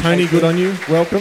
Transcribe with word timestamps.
Tony, 0.00 0.26
good 0.26 0.44
on 0.44 0.56
you. 0.56 0.74
Welcome. 0.88 1.20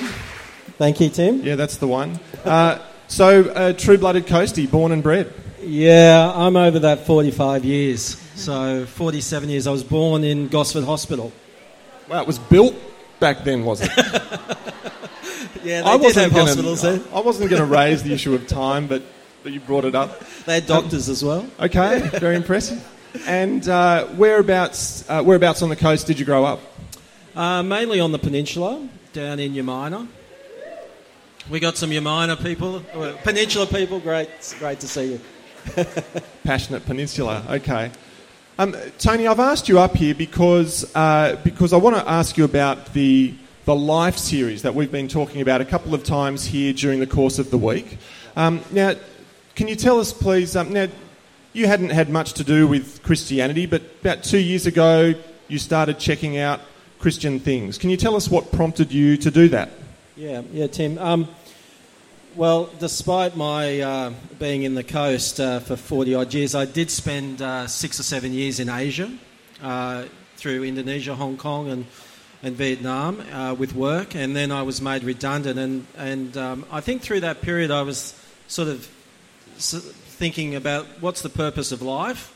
Thank 0.77 1.01
you, 1.01 1.09
Tim. 1.09 1.41
Yeah, 1.41 1.55
that's 1.55 1.75
the 1.75 1.87
one. 1.87 2.17
Uh, 2.45 2.79
so, 3.09 3.49
uh, 3.49 3.73
true-blooded 3.73 4.25
coastie, 4.25 4.71
born 4.71 4.93
and 4.93 5.03
bred. 5.03 5.33
Yeah, 5.61 6.31
I'm 6.33 6.55
over 6.55 6.79
that 6.79 7.05
45 7.05 7.65
years. 7.65 8.15
So, 8.35 8.85
47 8.85 9.49
years. 9.49 9.67
I 9.67 9.71
was 9.71 9.83
born 9.83 10.23
in 10.23 10.47
Gosford 10.47 10.85
Hospital. 10.85 11.33
Well, 12.07 12.21
it 12.21 12.25
was 12.27 12.39
built 12.39 12.73
back 13.19 13.43
then, 13.43 13.65
was 13.65 13.81
it? 13.81 13.91
Yeah, 15.61 15.81
they 15.81 15.97
did 15.97 16.15
have 16.15 16.31
hospitals 16.31 16.81
gonna, 16.81 16.99
then. 16.99 17.07
I 17.13 17.19
wasn't 17.19 17.49
going 17.49 17.61
to 17.61 17.65
raise 17.65 18.01
the 18.01 18.13
issue 18.13 18.33
of 18.33 18.47
time, 18.47 18.87
but, 18.87 19.03
but 19.43 19.51
you 19.51 19.59
brought 19.59 19.83
it 19.83 19.93
up. 19.93 20.23
They 20.45 20.53
had 20.55 20.67
doctors 20.67 21.09
as 21.09 21.21
well. 21.21 21.45
Okay, 21.59 21.99
very 22.13 22.37
impressive. 22.37 22.81
And 23.27 23.67
uh, 23.67 24.05
whereabouts, 24.07 25.07
uh, 25.09 25.21
whereabouts 25.21 25.61
on 25.61 25.67
the 25.67 25.75
coast 25.75 26.07
did 26.07 26.17
you 26.17 26.25
grow 26.25 26.45
up? 26.45 26.61
Uh, 27.39 27.63
mainly 27.63 28.01
on 28.01 28.11
the 28.11 28.19
peninsula, 28.19 28.85
down 29.13 29.39
in 29.39 29.53
Umina. 29.53 30.05
We 31.49 31.61
got 31.61 31.77
some 31.77 31.89
Umina 31.89 32.35
people, 32.43 32.83
peninsula 33.23 33.65
people. 33.65 34.01
Great, 34.01 34.27
great 34.59 34.81
to 34.81 34.89
see 34.89 35.13
you. 35.13 35.21
Passionate 36.43 36.85
Peninsula. 36.85 37.45
Okay. 37.49 37.91
Um, 38.57 38.75
Tony, 38.97 39.25
I've 39.25 39.39
asked 39.39 39.69
you 39.69 39.79
up 39.79 39.95
here 39.95 40.13
because 40.13 40.93
uh, 40.93 41.39
because 41.45 41.71
I 41.71 41.77
want 41.77 41.95
to 41.95 42.05
ask 42.09 42.35
you 42.35 42.43
about 42.43 42.91
the 42.91 43.33
the 43.63 43.73
life 43.73 44.17
series 44.17 44.63
that 44.63 44.75
we've 44.75 44.91
been 44.91 45.07
talking 45.07 45.39
about 45.39 45.61
a 45.61 45.65
couple 45.65 45.93
of 45.93 46.03
times 46.03 46.43
here 46.43 46.73
during 46.73 46.99
the 46.99 47.07
course 47.07 47.39
of 47.39 47.51
the 47.51 47.57
week. 47.57 47.99
Um, 48.35 48.59
now, 48.69 48.95
can 49.55 49.69
you 49.69 49.77
tell 49.77 50.01
us, 50.01 50.11
please? 50.11 50.57
Um, 50.57 50.73
now, 50.73 50.89
you 51.53 51.67
hadn't 51.67 51.91
had 51.91 52.09
much 52.09 52.33
to 52.33 52.43
do 52.43 52.67
with 52.67 53.01
Christianity, 53.01 53.65
but 53.65 53.81
about 54.01 54.23
two 54.23 54.39
years 54.39 54.65
ago, 54.65 55.13
you 55.47 55.57
started 55.57 55.99
checking 55.99 56.37
out 56.37 56.59
Christian 56.99 57.39
things. 57.39 57.77
Can 57.77 57.89
you 57.89 57.95
tell 57.95 58.15
us 58.17 58.27
what 58.29 58.51
prompted 58.51 58.91
you 58.91 59.15
to 59.17 59.31
do 59.31 59.47
that? 59.49 59.69
Yeah, 60.17 60.41
yeah, 60.51 60.67
Tim. 60.67 60.97
Um, 60.97 61.29
well, 62.35 62.69
despite 62.77 63.37
my 63.37 63.79
uh, 63.79 64.13
being 64.37 64.63
in 64.63 64.75
the 64.75 64.83
coast 64.83 65.39
uh, 65.39 65.61
for 65.61 65.77
40 65.77 66.15
odd 66.15 66.33
years, 66.33 66.55
I 66.55 66.65
did 66.65 66.91
spend 66.91 67.41
uh, 67.41 67.67
six 67.67 68.01
or 68.01 68.03
seven 68.03 68.33
years 68.33 68.59
in 68.59 68.67
Asia 68.67 69.09
uh, 69.63 70.05
through 70.35 70.65
Indonesia, 70.65 71.15
Hong 71.15 71.37
Kong, 71.37 71.69
and, 71.69 71.85
and 72.43 72.55
Vietnam 72.57 73.21
uh, 73.31 73.53
with 73.53 73.73
work. 73.73 74.13
And 74.13 74.35
then 74.35 74.51
I 74.51 74.63
was 74.63 74.81
made 74.81 75.03
redundant. 75.05 75.57
And, 75.57 75.87
and 75.97 76.35
um, 76.35 76.65
I 76.69 76.81
think 76.81 77.01
through 77.01 77.21
that 77.21 77.41
period, 77.41 77.71
I 77.71 77.81
was 77.83 78.13
sort 78.49 78.67
of 78.67 78.85
thinking 79.55 80.55
about 80.55 80.85
what's 80.99 81.21
the 81.21 81.29
purpose 81.29 81.71
of 81.71 81.81
life. 81.81 82.35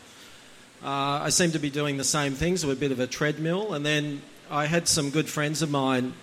Uh, 0.82 1.20
I 1.24 1.30
seemed 1.30 1.52
to 1.54 1.60
be 1.60 1.70
doing 1.70 1.98
the 1.98 2.04
same 2.06 2.34
things, 2.34 2.66
with 2.66 2.78
a 2.78 2.80
bit 2.80 2.94
of 2.94 3.02
a 3.02 3.08
treadmill. 3.08 3.74
And 3.74 3.86
then 3.86 4.22
I 4.54 4.68
had 4.68 4.88
some 4.88 5.10
good 5.10 5.28
friends 5.28 5.64
of 5.64 5.72
mine 5.72 6.14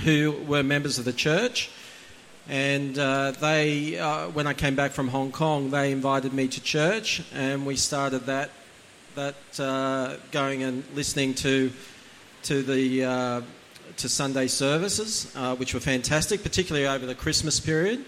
who 0.00 0.32
were 0.46 0.62
members 0.62 0.98
of 0.98 1.06
the 1.06 1.14
church. 1.14 1.70
And 2.46 2.98
uh, 2.98 3.30
they, 3.30 3.98
uh, 3.98 4.28
when 4.28 4.46
I 4.46 4.52
came 4.52 4.76
back 4.76 4.90
from 4.90 5.08
Hong 5.08 5.32
Kong, 5.32 5.70
they 5.70 5.92
invited 5.92 6.34
me 6.34 6.46
to 6.48 6.60
church, 6.62 7.22
and 7.34 7.64
we 7.64 7.76
started 7.76 8.26
that, 8.26 8.50
that 9.14 9.36
uh, 9.58 10.16
going 10.30 10.62
and 10.62 10.84
listening 10.94 11.32
to, 11.36 11.72
to 12.42 12.62
the 12.62 13.04
uh, 13.04 13.40
to 13.96 14.08
Sunday 14.10 14.46
services, 14.46 15.32
uh, 15.34 15.56
which 15.56 15.72
were 15.72 15.80
fantastic, 15.80 16.42
particularly 16.42 16.86
over 16.86 17.06
the 17.06 17.14
Christmas 17.14 17.60
period. 17.60 18.04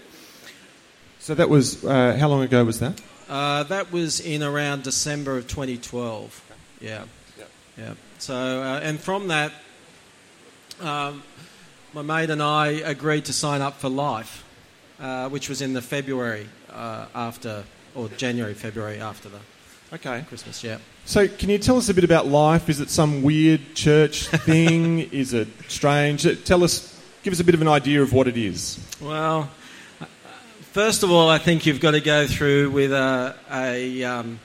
So 1.17 1.33
that 1.33 1.49
was 1.49 1.83
uh, 1.83 2.15
how 2.19 2.27
long 2.27 2.43
ago 2.43 2.63
was 2.63 2.79
that? 2.79 3.01
Uh, 3.27 3.63
that 3.63 3.91
was 3.91 4.19
in 4.19 4.43
around 4.43 4.83
December 4.83 5.37
of 5.37 5.47
2012. 5.47 6.43
Yeah. 6.79 7.05
Yeah, 7.37 7.45
yeah. 7.75 7.93
So, 8.19 8.33
uh, 8.35 8.79
and 8.81 8.99
from 8.99 9.27
that, 9.27 9.51
um, 10.81 11.21
my 11.93 12.01
mate 12.01 12.29
and 12.29 12.41
I 12.41 12.67
agreed 12.67 13.25
to 13.25 13.33
sign 13.33 13.61
up 13.61 13.75
for 13.79 13.89
Life, 13.89 14.43
uh, 14.99 15.29
which 15.29 15.49
was 15.49 15.61
in 15.61 15.73
the 15.73 15.81
February 15.81 16.47
uh, 16.71 17.05
after, 17.13 17.63
or 17.93 18.09
January, 18.09 18.53
February 18.53 18.99
after 18.99 19.29
the 19.29 19.39
Okay. 19.93 20.25
Christmas. 20.27 20.63
Yeah. 20.63 20.79
So, 21.05 21.27
can 21.27 21.49
you 21.49 21.57
tell 21.59 21.77
us 21.77 21.87
a 21.89 21.93
bit 21.93 22.03
about 22.03 22.27
life? 22.27 22.69
Is 22.69 22.79
it 22.81 22.89
some 22.89 23.21
weird 23.21 23.75
church 23.75 24.27
thing? 24.27 24.99
is 25.11 25.33
it 25.33 25.47
strange? 25.67 26.25
Tell 26.43 26.63
us, 26.63 26.99
give 27.23 27.31
us 27.31 27.39
a 27.39 27.43
bit 27.43 27.55
of 27.55 27.61
an 27.61 27.67
idea 27.67 28.01
of 28.01 28.11
what 28.11 28.27
it 28.27 28.35
is. 28.35 28.79
Well, 28.99 29.49
uh, 30.01 30.05
first 30.71 31.03
of 31.03 31.11
all, 31.11 31.29
I 31.29 31.37
think 31.37 31.65
you've 31.65 31.79
got 31.79 31.91
to 31.91 32.01
go 32.01 32.25
through 32.27 32.71
with 32.71 32.91
a, 32.91 33.35
a, 33.51 34.03
um, 34.03 34.39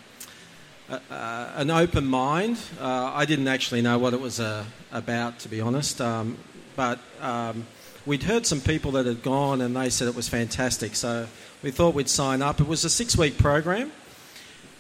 a 0.91 1.53
an 1.57 1.71
open 1.71 2.07
mind. 2.07 2.59
Uh, 2.81 3.13
I 3.15 3.25
didn't 3.25 3.49
actually 3.49 3.83
know 3.83 3.99
what 3.99 4.15
it 4.15 4.21
was 4.21 4.41
uh, 4.41 4.65
about, 4.93 5.39
to 5.41 5.49
be 5.49 5.61
honest, 5.61 6.01
um, 6.01 6.37
but 6.77 6.99
um, 7.21 7.67
we'd 8.07 8.23
heard 8.25 8.47
some 8.47 8.61
people 8.61 8.93
that 8.93 9.07
had 9.07 9.23
gone 9.23 9.61
and 9.61 9.77
they 9.77 9.91
said 9.91 10.09
it 10.09 10.17
was 10.17 10.29
fantastic. 10.29 10.95
So 10.95 11.27
we 11.63 11.71
thought 11.71 11.95
we'd 11.95 12.09
sign 12.09 12.43
up. 12.43 12.61
It 12.61 12.67
was 12.67 12.85
a 12.85 12.91
six-week 12.91 13.39
program. 13.39 13.93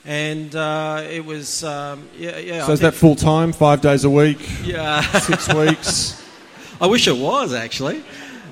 And 0.06 0.56
uh, 0.56 1.04
it 1.10 1.26
was, 1.26 1.62
um, 1.62 2.08
yeah, 2.16 2.38
yeah. 2.38 2.64
So 2.64 2.70
I 2.70 2.72
is 2.72 2.80
that 2.80 2.94
full 2.94 3.16
time, 3.16 3.52
five 3.52 3.82
days 3.82 4.04
a 4.04 4.10
week, 4.10 4.38
Yeah. 4.64 5.02
six 5.20 5.52
weeks? 5.52 6.16
I 6.80 6.86
wish 6.86 7.06
it 7.06 7.16
was 7.16 7.52
actually. 7.52 8.02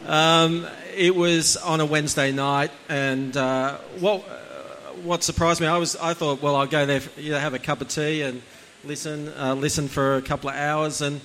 Um, 0.07 0.67
it 0.95 1.15
was 1.15 1.57
on 1.57 1.81
a 1.81 1.87
Wednesday 1.87 2.33
night, 2.33 2.71
and 2.91 3.35
uh, 3.35 3.79
what 3.99 4.29
uh, 4.29 4.47
what 5.04 5.22
surprised 5.22 5.60
me, 5.60 5.66
I 5.66 5.78
was 5.78 5.97
I 5.97 6.14
thought, 6.14 6.42
well, 6.42 6.56
I'll 6.56 6.66
go 6.66 6.86
there, 6.86 7.00
for, 7.00 7.20
you 7.20 7.32
know, 7.32 7.38
have 7.38 7.54
a 7.54 7.59
cup 7.59 7.81
of 7.81 7.88
tea 7.88 8.22
and 8.22 8.42
listen 8.84 9.32
uh, 9.36 9.54
listen 9.54 9.88
for 9.88 10.16
a 10.16 10.22
couple 10.22 10.50
of 10.50 10.56
hours, 10.56 11.00
and 11.00 11.20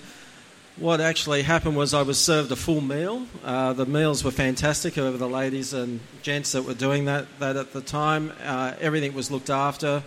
what 0.77 0.99
actually 0.99 1.43
happened 1.43 1.77
was 1.77 1.93
I 1.93 2.01
was 2.01 2.17
served 2.17 2.51
a 2.51 2.55
full 2.55 2.81
meal. 2.81 3.27
Uh, 3.43 3.73
the 3.73 3.85
meals 3.85 4.23
were 4.23 4.31
fantastic 4.31 4.97
over 4.97 5.17
the 5.17 5.29
ladies 5.29 5.71
and 5.73 5.99
gents 6.23 6.51
that 6.53 6.63
were 6.63 6.73
doing 6.73 7.05
that 7.05 7.27
that 7.39 7.55
at 7.55 7.73
the 7.73 7.81
time. 7.81 8.31
Uh, 8.43 8.73
everything 8.79 9.13
was 9.13 9.29
looked 9.29 9.49
after, 9.49 10.03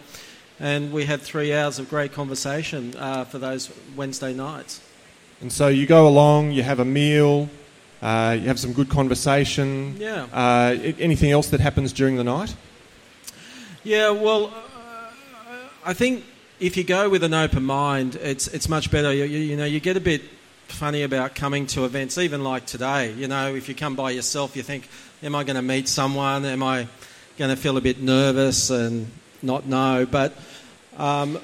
and 0.59 0.93
we 0.93 1.04
had 1.04 1.21
three 1.22 1.54
hours 1.54 1.78
of 1.78 1.88
great 1.88 2.12
conversation 2.12 2.97
uh, 2.97 3.25
for 3.25 3.38
those 3.38 3.71
Wednesday 3.94 4.34
nights. 4.34 4.81
And 5.41 5.53
so 5.53 5.69
you 5.69 5.87
go 5.87 6.09
along, 6.09 6.53
you 6.53 6.62
have 6.62 6.81
a 6.81 6.84
meal, 6.84 7.48
uh, 8.03 8.37
you 8.41 8.48
have 8.48 8.59
some 8.59 8.72
good 8.72 8.88
conversation. 8.88 9.97
Yeah. 9.98 10.27
Uh, 10.33 10.77
anything 10.98 11.31
else 11.31 11.50
that 11.50 11.60
happens 11.60 11.93
during 11.93 12.16
the 12.16 12.25
night? 12.25 12.56
Yeah, 13.87 14.11
well, 14.11 14.47
uh, 14.47 14.51
I 15.85 15.95
think 15.95 16.25
if 16.59 16.77
you 16.77 16.83
go 16.83 17.09
with 17.09 17.23
an 17.23 17.33
open 17.33 17.63
mind, 17.63 18.17
it's 18.17 18.49
it's 18.49 18.69
much 18.69 18.91
better. 18.91 19.15
You, 19.15 19.23
you, 19.23 19.39
you 19.39 19.57
know, 19.57 19.65
you 19.65 19.79
get 19.79 19.97
a 19.97 20.01
bit 20.01 20.23
funny 20.67 21.05
about 21.05 21.37
coming 21.37 21.69
to 21.69 21.85
events, 21.85 22.19
even 22.19 22.43
like 22.43 22.67
today. 22.67 23.13
You 23.13 23.29
know, 23.29 23.55
if 23.55 23.69
you 23.69 23.77
come 23.77 23.95
by 23.95 24.11
yourself, 24.11 24.57
you 24.57 24.65
think, 24.65 24.89
"Am 25.23 25.37
I 25.37 25.45
going 25.45 25.55
to 25.55 25.63
meet 25.63 25.87
someone? 25.87 26.45
Am 26.45 26.65
I 26.65 26.89
going 27.39 27.55
to 27.55 27.57
feel 27.57 27.77
a 27.77 27.81
bit 27.81 28.03
nervous 28.03 28.71
and 28.71 29.07
not 29.41 29.67
know?" 29.67 30.05
But 30.05 30.33
um, 30.97 31.37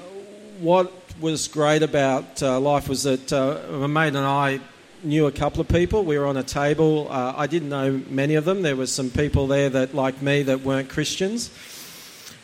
what 0.59 0.91
was 1.21 1.47
great 1.47 1.81
about 1.81 2.43
uh, 2.43 2.59
life 2.59 2.89
was 2.89 3.03
that 3.03 3.31
uh, 3.31 3.61
my 3.71 3.87
mate 3.87 4.17
and 4.17 4.27
I 4.27 4.59
knew 5.01 5.27
a 5.27 5.31
couple 5.31 5.61
of 5.61 5.69
people. 5.69 6.03
We 6.03 6.17
were 6.19 6.25
on 6.25 6.35
a 6.35 6.43
table. 6.43 7.07
Uh, 7.09 7.35
I 7.37 7.47
didn't 7.47 7.69
know 7.69 8.01
many 8.09 8.35
of 8.35 8.43
them. 8.43 8.63
There 8.63 8.75
were 8.75 8.87
some 8.87 9.11
people 9.11 9.47
there 9.47 9.69
that, 9.69 9.95
like 9.95 10.21
me, 10.21 10.43
that 10.43 10.59
weren't 10.59 10.89
Christians 10.89 11.49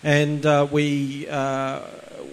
and 0.04 0.46
uh, 0.46 0.68
we, 0.72 1.28
uh, 1.28 1.82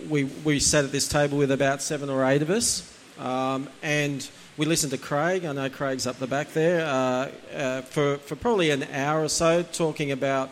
we, 0.09 0.25
we 0.25 0.60
sat 0.60 0.84
at 0.84 0.93
this 0.93 1.09
table 1.09 1.38
with 1.38 1.50
about 1.50 1.82
seven 1.82 2.10
or 2.10 2.25
eight 2.25 2.43
of 2.43 2.50
us, 2.50 2.93
um, 3.19 3.69
and 3.82 4.28
we 4.56 4.66
listened 4.66 4.93
to 4.93 4.99
Craig. 4.99 5.44
I 5.44 5.53
know 5.53 5.69
Craig's 5.69 6.06
up 6.06 6.19
the 6.19 6.26
back 6.26 6.53
there 6.53 6.87
uh, 6.87 7.31
uh, 7.55 7.82
for, 7.82 8.19
for 8.19 8.37
probably 8.37 8.71
an 8.71 8.84
hour 8.93 9.25
or 9.25 9.28
so, 9.28 9.62
talking 9.62 10.12
about 10.12 10.50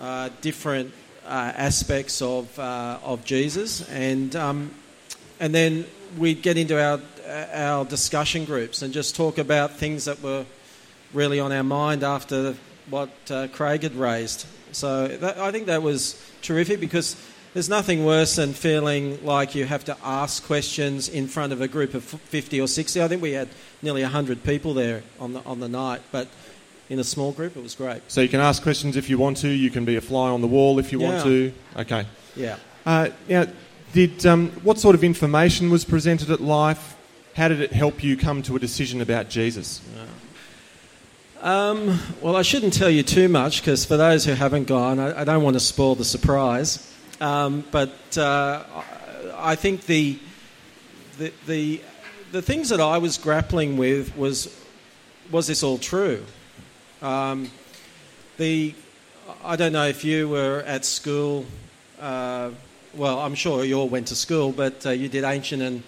uh, 0.00 0.28
different 0.42 0.92
uh, 1.24 1.52
aspects 1.56 2.20
of, 2.20 2.58
of 2.58 3.24
Jesus, 3.24 3.88
and, 3.88 4.36
um, 4.36 4.74
and 5.40 5.54
then 5.54 5.86
we'd 6.18 6.42
get 6.42 6.58
into 6.58 6.78
our, 6.78 7.00
our 7.54 7.84
discussion 7.86 8.44
groups 8.44 8.82
and 8.82 8.92
just 8.92 9.16
talk 9.16 9.38
about 9.38 9.76
things 9.76 10.04
that 10.04 10.22
were 10.22 10.44
really 11.14 11.40
on 11.40 11.52
our 11.52 11.62
mind 11.62 12.02
after 12.02 12.54
what 12.90 13.10
uh, 13.30 13.48
Craig 13.48 13.82
had 13.82 13.94
raised. 13.94 14.46
So 14.72 15.08
that, 15.08 15.38
I 15.38 15.50
think 15.50 15.66
that 15.66 15.82
was 15.82 16.20
terrific 16.42 16.80
because 16.80 17.16
there's 17.54 17.68
nothing 17.68 18.04
worse 18.04 18.36
than 18.36 18.54
feeling 18.54 19.24
like 19.24 19.54
you 19.54 19.66
have 19.66 19.84
to 19.84 19.96
ask 20.02 20.42
questions 20.44 21.08
in 21.08 21.28
front 21.28 21.52
of 21.52 21.60
a 21.60 21.68
group 21.68 21.94
of 21.94 22.02
50 22.04 22.60
or 22.60 22.66
60. 22.66 23.02
I 23.02 23.08
think 23.08 23.20
we 23.20 23.32
had 23.32 23.48
nearly 23.82 24.02
100 24.02 24.42
people 24.42 24.72
there 24.74 25.02
on 25.20 25.34
the, 25.34 25.40
on 25.44 25.60
the 25.60 25.68
night, 25.68 26.00
but 26.10 26.28
in 26.88 26.98
a 26.98 27.04
small 27.04 27.32
group 27.32 27.56
it 27.56 27.62
was 27.62 27.74
great. 27.74 28.02
So 28.08 28.20
you 28.20 28.28
can 28.28 28.40
ask 28.40 28.62
questions 28.62 28.96
if 28.96 29.10
you 29.10 29.18
want 29.18 29.36
to. 29.38 29.48
You 29.48 29.70
can 29.70 29.84
be 29.84 29.96
a 29.96 30.00
fly 30.00 30.30
on 30.30 30.40
the 30.40 30.46
wall 30.46 30.78
if 30.78 30.92
you 30.92 30.98
want 30.98 31.22
to. 31.24 31.52
Okay. 31.76 32.06
Yeah. 32.36 32.56
Uh, 32.86 33.10
now, 33.28 33.46
did 33.92 34.24
um, 34.24 34.50
what 34.62 34.78
sort 34.78 34.94
of 34.94 35.04
information 35.04 35.68
was 35.68 35.84
presented 35.84 36.30
at 36.30 36.40
Life? 36.40 36.96
How 37.34 37.48
did 37.48 37.60
it 37.60 37.72
help 37.72 38.02
you 38.02 38.16
come 38.16 38.42
to 38.42 38.56
a 38.56 38.58
decision 38.58 39.00
about 39.00 39.28
Jesus? 39.28 39.80
Um, 41.42 41.98
well, 42.20 42.36
I 42.36 42.42
shouldn't 42.42 42.72
tell 42.72 42.88
you 42.88 43.02
too 43.02 43.28
much 43.28 43.62
because 43.62 43.84
for 43.84 43.96
those 43.96 44.24
who 44.24 44.32
haven't 44.32 44.68
gone, 44.68 45.00
I, 45.00 45.22
I 45.22 45.24
don't 45.24 45.42
want 45.42 45.54
to 45.54 45.60
spoil 45.60 45.96
the 45.96 46.04
surprise. 46.04 46.88
Um, 47.20 47.64
but 47.72 48.16
uh, 48.16 48.62
I 49.36 49.56
think 49.56 49.86
the, 49.86 50.20
the 51.18 51.32
the 51.48 51.80
the 52.30 52.42
things 52.42 52.68
that 52.68 52.80
I 52.80 52.98
was 52.98 53.18
grappling 53.18 53.76
with 53.76 54.16
was 54.16 54.56
was 55.32 55.48
this 55.48 55.64
all 55.64 55.78
true? 55.78 56.24
Um, 57.02 57.50
the 58.36 58.72
I 59.42 59.56
don't 59.56 59.72
know 59.72 59.88
if 59.88 60.04
you 60.04 60.28
were 60.28 60.62
at 60.64 60.84
school. 60.84 61.44
Uh, 62.00 62.50
well, 62.94 63.18
I'm 63.18 63.34
sure 63.34 63.64
you 63.64 63.80
all 63.80 63.88
went 63.88 64.06
to 64.08 64.14
school, 64.14 64.52
but 64.52 64.86
uh, 64.86 64.90
you 64.90 65.08
did 65.08 65.24
ancient 65.24 65.60
and 65.60 65.82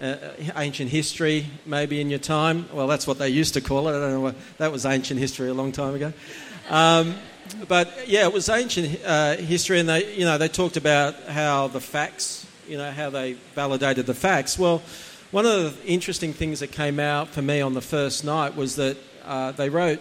uh, 0.00 0.16
ancient 0.56 0.90
history 0.90 1.46
maybe 1.64 2.00
in 2.00 2.10
your 2.10 2.18
time. 2.18 2.68
Well, 2.72 2.86
that's 2.86 3.06
what 3.06 3.18
they 3.18 3.28
used 3.28 3.54
to 3.54 3.60
call 3.60 3.88
it. 3.88 3.96
I 3.96 4.00
don't 4.00 4.12
know 4.12 4.20
what, 4.20 4.34
that 4.58 4.72
was 4.72 4.84
ancient 4.86 5.20
history 5.20 5.48
a 5.48 5.54
long 5.54 5.72
time 5.72 5.94
ago. 5.94 6.12
Um, 6.68 7.14
but 7.68 8.08
yeah, 8.08 8.24
it 8.24 8.32
was 8.32 8.48
ancient 8.48 9.00
uh, 9.04 9.36
history, 9.36 9.80
and 9.80 9.88
they, 9.88 10.14
you 10.14 10.24
know, 10.24 10.38
they 10.38 10.48
talked 10.48 10.76
about 10.76 11.14
how 11.24 11.68
the 11.68 11.80
facts, 11.80 12.46
you 12.68 12.76
know, 12.76 12.90
how 12.90 13.10
they 13.10 13.34
validated 13.54 14.06
the 14.06 14.14
facts. 14.14 14.58
Well, 14.58 14.82
one 15.30 15.46
of 15.46 15.52
the 15.52 15.86
interesting 15.86 16.32
things 16.32 16.60
that 16.60 16.72
came 16.72 17.00
out 17.00 17.28
for 17.28 17.42
me 17.42 17.60
on 17.60 17.74
the 17.74 17.80
first 17.80 18.24
night 18.24 18.56
was 18.56 18.76
that 18.76 18.96
uh, 19.24 19.52
they 19.52 19.68
wrote 19.68 20.00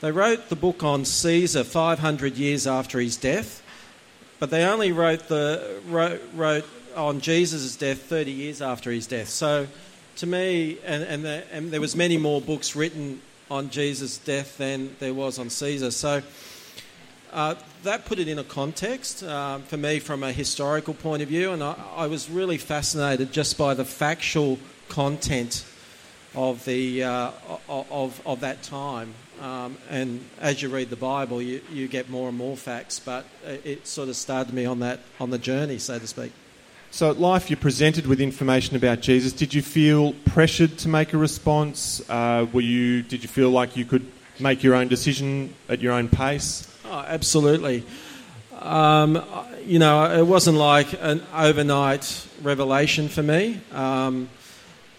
they 0.00 0.12
wrote 0.12 0.50
the 0.50 0.56
book 0.56 0.82
on 0.82 1.06
Caesar 1.06 1.64
500 1.64 2.36
years 2.36 2.66
after 2.66 3.00
his 3.00 3.16
death, 3.16 3.62
but 4.38 4.50
they 4.50 4.62
only 4.64 4.92
wrote 4.92 5.28
the 5.28 5.80
wrote, 5.88 6.20
wrote 6.34 6.66
on 6.96 7.20
Jesus' 7.20 7.76
death 7.76 8.02
30 8.02 8.30
years 8.30 8.62
after 8.62 8.90
his 8.90 9.06
death. 9.06 9.28
So, 9.28 9.66
to 10.16 10.26
me, 10.26 10.78
and, 10.84 11.02
and, 11.02 11.24
the, 11.24 11.44
and 11.52 11.70
there 11.70 11.80
was 11.80 11.94
many 11.94 12.16
more 12.16 12.40
books 12.40 12.74
written 12.74 13.20
on 13.50 13.70
Jesus' 13.70 14.18
death 14.18 14.58
than 14.58 14.96
there 14.98 15.14
was 15.14 15.38
on 15.38 15.50
Caesar. 15.50 15.90
So 15.90 16.22
uh, 17.32 17.54
that 17.82 18.04
put 18.06 18.18
it 18.18 18.28
in 18.28 18.38
a 18.38 18.44
context 18.44 19.22
uh, 19.22 19.58
for 19.58 19.76
me 19.76 19.98
from 19.98 20.22
a 20.22 20.32
historical 20.32 20.94
point 20.94 21.22
of 21.22 21.28
view, 21.28 21.52
and 21.52 21.62
I, 21.62 21.76
I, 21.96 22.06
was 22.06 22.30
really 22.30 22.58
fascinated 22.58 23.32
just 23.32 23.58
by 23.58 23.74
the 23.74 23.84
factual 23.84 24.58
content 24.88 25.64
of 26.34 26.64
the 26.64 27.04
uh, 27.04 27.30
of, 27.68 28.20
of 28.26 28.40
that 28.40 28.62
time. 28.62 29.14
Um, 29.40 29.76
and 29.90 30.24
as 30.40 30.62
you 30.62 30.70
read 30.70 30.88
the 30.88 30.96
Bible, 30.96 31.42
you, 31.42 31.60
you 31.70 31.88
get 31.88 32.08
more 32.08 32.28
and 32.28 32.38
more 32.38 32.56
facts, 32.56 32.98
but 32.98 33.26
it, 33.44 33.66
it 33.66 33.86
sort 33.86 34.08
of 34.08 34.16
started 34.16 34.54
me 34.54 34.64
on 34.64 34.80
that 34.80 35.00
on 35.20 35.30
the 35.30 35.38
journey, 35.38 35.78
so 35.78 35.98
to 35.98 36.06
speak. 36.06 36.32
So 36.90 37.10
at 37.10 37.18
life, 37.18 37.50
you're 37.50 37.58
presented 37.58 38.06
with 38.06 38.20
information 38.20 38.76
about 38.76 39.00
Jesus. 39.00 39.32
Did 39.32 39.52
you 39.52 39.60
feel 39.60 40.14
pressured 40.24 40.78
to 40.78 40.88
make 40.88 41.12
a 41.12 41.18
response? 41.18 42.02
Uh, 42.08 42.46
were 42.52 42.60
you? 42.60 43.02
Did 43.02 43.22
you 43.22 43.28
feel 43.28 43.50
like 43.50 43.76
you 43.76 43.84
could 43.84 44.06
make 44.40 44.62
your 44.62 44.74
own 44.74 44.88
decision 44.88 45.54
at 45.68 45.80
your 45.80 45.92
own 45.92 46.08
pace? 46.08 46.72
Oh, 46.86 47.04
absolutely. 47.06 47.84
Um, 48.58 49.22
you 49.66 49.78
know, 49.78 50.18
it 50.18 50.26
wasn't 50.26 50.56
like 50.56 50.94
an 51.00 51.22
overnight 51.34 52.26
revelation 52.42 53.08
for 53.08 53.22
me. 53.22 53.60
Um, 53.72 54.28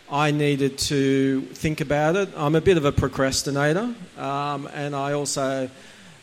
I 0.10 0.32
needed 0.32 0.78
to 0.78 1.42
think 1.42 1.82
about 1.82 2.16
it. 2.16 2.30
I'm 2.36 2.56
a 2.56 2.62
bit 2.62 2.78
of 2.78 2.86
a 2.86 2.92
procrastinator, 2.92 3.94
um, 4.18 4.70
and 4.74 4.96
I 4.96 5.14
also 5.14 5.70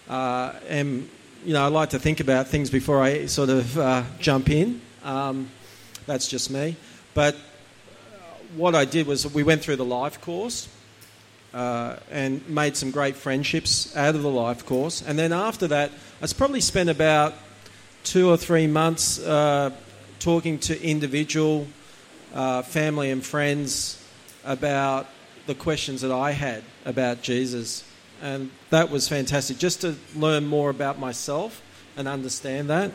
uh, 0.09 0.53
am, 0.69 1.09
you 1.45 1.53
know, 1.53 1.65
I 1.65 1.69
like 1.69 1.91
to 1.91 1.99
think 1.99 2.21
about 2.21 2.47
things 2.47 2.71
before 2.71 3.03
I 3.03 3.27
sort 3.27 3.51
of 3.51 3.77
uh, 3.77 4.05
jump 4.21 4.49
in. 4.51 4.81
Um, 5.05 5.51
that's 6.07 6.27
just 6.27 6.51
me. 6.51 6.77
But 7.13 7.37
what 8.57 8.75
I 8.75 8.85
did 8.85 9.07
was 9.07 9.33
we 9.33 9.43
went 9.43 9.63
through 9.63 9.77
the 9.77 9.85
life 9.85 10.21
course 10.21 10.69
uh, 11.53 11.97
and 12.11 12.47
made 12.49 12.77
some 12.77 12.91
great 12.91 13.17
friendships 13.17 13.95
out 13.97 14.15
of 14.15 14.23
the 14.23 14.31
life 14.31 14.67
course. 14.67 15.03
And 15.03 15.19
then 15.19 15.33
after 15.33 15.69
that, 15.69 15.93
I 16.21 16.27
probably 16.37 16.61
spent 16.61 16.91
about 16.91 17.35
two 18.03 18.29
or 18.29 18.37
three 18.37 18.67
months 18.67 19.19
uh, 19.21 19.71
talking 20.19 20.59
to 20.59 20.83
individual 20.83 21.67
uh, 22.35 22.63
family 22.63 23.11
and 23.11 23.25
friends 23.25 24.03
about 24.45 25.07
the 25.47 25.55
questions 25.55 26.01
that 26.01 26.11
I 26.11 26.33
had 26.33 26.63
about 26.85 27.23
Jesus. 27.23 27.85
And 28.23 28.51
that 28.71 28.91
was 28.91 29.09
fantastic, 29.09 29.59
just 29.59 29.83
to 29.83 29.97
learn 30.17 30.47
more 30.47 30.71
about 30.71 30.99
myself 30.99 31.63
and 31.97 32.09
understand 32.09 32.71
that 32.71 32.91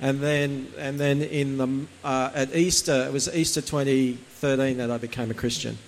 and 0.00 0.20
then 0.20 0.68
and 0.78 0.98
then 0.98 1.22
in 1.22 1.58
the 1.58 1.86
uh, 2.04 2.30
at 2.34 2.54
Easter 2.54 3.06
it 3.06 3.12
was 3.12 3.34
Easter 3.34 3.60
2013 3.60 4.78
that 4.78 4.90
I 4.90 4.98
became 4.98 5.30
a 5.30 5.34
Christian. 5.34 5.78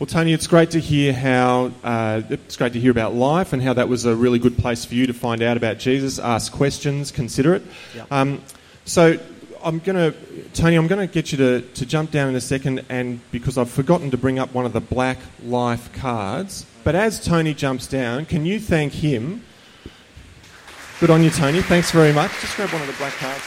Well, 0.00 0.08
Tony, 0.08 0.32
it's 0.32 0.48
great 0.48 0.72
to 0.72 0.80
hear 0.80 1.12
how 1.12 1.70
uh, 1.84 2.22
it's 2.28 2.56
great 2.56 2.72
to 2.72 2.80
hear 2.80 2.90
about 2.90 3.14
life 3.14 3.52
and 3.52 3.62
how 3.62 3.74
that 3.74 3.88
was 3.88 4.06
a 4.06 4.14
really 4.14 4.40
good 4.40 4.58
place 4.58 4.84
for 4.84 4.94
you 4.94 5.06
to 5.06 5.14
find 5.14 5.40
out 5.40 5.56
about 5.56 5.78
Jesus, 5.78 6.18
ask 6.18 6.52
questions, 6.52 7.12
consider 7.12 7.54
it. 7.54 7.62
Yep. 7.94 8.10
Um, 8.10 8.42
so, 8.84 9.20
I'm 9.62 9.78
going 9.78 9.96
to, 9.96 10.18
Tony, 10.52 10.74
I'm 10.74 10.88
going 10.88 11.06
to 11.06 11.12
get 11.12 11.30
you 11.30 11.38
to, 11.38 11.60
to 11.60 11.86
jump 11.86 12.10
down 12.10 12.28
in 12.28 12.34
a 12.34 12.40
second, 12.40 12.84
and 12.88 13.20
because 13.30 13.56
I've 13.56 13.70
forgotten 13.70 14.10
to 14.10 14.18
bring 14.18 14.40
up 14.40 14.52
one 14.52 14.66
of 14.66 14.72
the 14.72 14.80
black 14.80 15.18
life 15.44 15.92
cards. 15.92 16.66
But 16.82 16.96
as 16.96 17.24
Tony 17.24 17.54
jumps 17.54 17.86
down, 17.86 18.26
can 18.26 18.44
you 18.44 18.58
thank 18.58 18.94
him 18.94 19.44
Good 21.00 21.10
on 21.10 21.24
you, 21.24 21.30
Tony. 21.30 21.60
Thanks 21.60 21.90
very 21.90 22.12
much. 22.12 22.30
Just 22.40 22.56
grab 22.56 22.70
one 22.70 22.80
of 22.80 22.86
the 22.86 22.94
black 22.94 23.12
cards. 23.14 23.42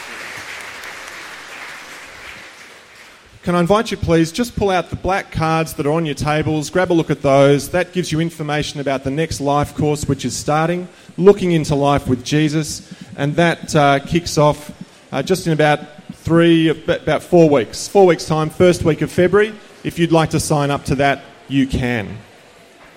Can 3.42 3.54
I 3.54 3.60
invite 3.60 3.90
you, 3.90 3.96
please, 3.96 4.30
just 4.30 4.54
pull 4.54 4.68
out 4.68 4.90
the 4.90 4.96
black 4.96 5.32
cards 5.32 5.72
that 5.74 5.86
are 5.86 5.92
on 5.92 6.04
your 6.04 6.14
tables, 6.14 6.68
grab 6.68 6.92
a 6.92 6.94
look 6.94 7.08
at 7.08 7.22
those. 7.22 7.70
That 7.70 7.94
gives 7.94 8.12
you 8.12 8.20
information 8.20 8.78
about 8.78 9.04
the 9.04 9.10
next 9.10 9.40
life 9.40 9.74
course, 9.74 10.04
which 10.04 10.26
is 10.26 10.36
starting, 10.36 10.86
looking 11.16 11.52
into 11.52 11.74
life 11.74 12.06
with 12.08 12.22
Jesus, 12.22 12.92
and 13.16 13.34
that 13.36 13.74
uh, 13.74 14.00
kicks 14.00 14.36
off 14.36 14.70
uh, 15.12 15.22
just 15.22 15.46
in 15.46 15.54
about 15.54 15.80
three, 16.12 16.68
about 16.68 17.22
four 17.22 17.48
weeks. 17.48 17.88
Four 17.88 18.04
weeks' 18.04 18.26
time, 18.26 18.50
first 18.50 18.82
week 18.84 19.00
of 19.00 19.10
February. 19.10 19.54
If 19.82 19.98
you'd 19.98 20.12
like 20.12 20.30
to 20.30 20.40
sign 20.40 20.70
up 20.70 20.84
to 20.84 20.96
that, 20.96 21.22
you 21.48 21.66
can. 21.66 22.18